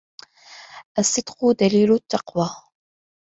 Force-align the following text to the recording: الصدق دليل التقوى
الصدق 0.99 1.51
دليل 1.59 1.91
التقوى 1.93 2.49